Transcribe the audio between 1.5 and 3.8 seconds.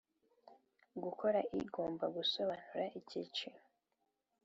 igomba gusobanura icyiciro